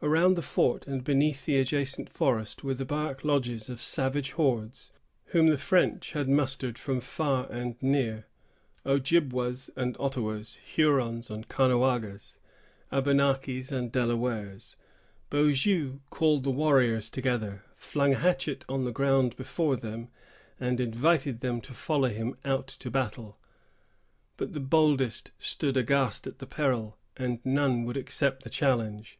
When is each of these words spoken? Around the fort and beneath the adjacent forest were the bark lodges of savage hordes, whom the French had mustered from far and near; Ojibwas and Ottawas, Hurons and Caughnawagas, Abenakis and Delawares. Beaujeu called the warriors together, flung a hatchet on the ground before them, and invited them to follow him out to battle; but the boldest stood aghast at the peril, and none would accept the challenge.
Around 0.00 0.36
the 0.36 0.42
fort 0.42 0.86
and 0.86 1.02
beneath 1.02 1.44
the 1.44 1.56
adjacent 1.58 2.08
forest 2.08 2.62
were 2.62 2.74
the 2.74 2.84
bark 2.84 3.24
lodges 3.24 3.68
of 3.68 3.80
savage 3.80 4.30
hordes, 4.30 4.92
whom 5.26 5.48
the 5.48 5.58
French 5.58 6.12
had 6.12 6.28
mustered 6.28 6.78
from 6.78 7.00
far 7.00 7.50
and 7.50 7.74
near; 7.82 8.26
Ojibwas 8.86 9.70
and 9.74 9.96
Ottawas, 9.98 10.54
Hurons 10.64 11.30
and 11.30 11.48
Caughnawagas, 11.48 12.38
Abenakis 12.92 13.72
and 13.72 13.90
Delawares. 13.90 14.76
Beaujeu 15.30 15.98
called 16.10 16.44
the 16.44 16.50
warriors 16.52 17.10
together, 17.10 17.64
flung 17.74 18.12
a 18.12 18.18
hatchet 18.18 18.64
on 18.68 18.84
the 18.84 18.92
ground 18.92 19.34
before 19.34 19.74
them, 19.74 20.10
and 20.60 20.78
invited 20.78 21.40
them 21.40 21.60
to 21.62 21.72
follow 21.74 22.08
him 22.10 22.36
out 22.44 22.68
to 22.68 22.88
battle; 22.88 23.36
but 24.36 24.52
the 24.52 24.60
boldest 24.60 25.32
stood 25.40 25.76
aghast 25.76 26.28
at 26.28 26.38
the 26.38 26.46
peril, 26.46 26.96
and 27.16 27.44
none 27.44 27.84
would 27.84 27.96
accept 27.96 28.44
the 28.44 28.48
challenge. 28.50 29.18